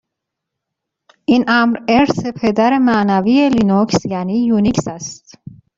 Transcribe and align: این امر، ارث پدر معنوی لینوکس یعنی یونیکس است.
این 1.25 1.45
امر، 1.47 1.77
ارث 1.87 2.25
پدر 2.25 2.77
معنوی 2.77 3.49
لینوکس 3.49 4.05
یعنی 4.05 4.45
یونیکس 4.45 4.87
است. 4.87 5.35